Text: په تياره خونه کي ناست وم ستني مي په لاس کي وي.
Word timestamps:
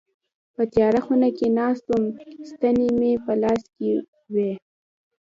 په 0.55 0.63
تياره 0.73 0.99
خونه 1.05 1.27
کي 1.37 1.47
ناست 1.57 1.83
وم 1.91 2.03
ستني 2.49 2.89
مي 2.99 3.13
په 3.25 3.31
لاس 3.43 3.61
کي 3.75 3.89
وي. 4.33 4.51